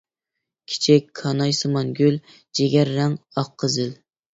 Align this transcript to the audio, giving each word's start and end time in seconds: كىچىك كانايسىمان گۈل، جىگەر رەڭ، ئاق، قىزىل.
كىچىك 0.73 1.11
كانايسىمان 1.21 1.95
گۈل، 2.03 2.21
جىگەر 2.39 2.95
رەڭ، 3.01 3.23
ئاق، 3.35 3.59
قىزىل. 3.65 3.99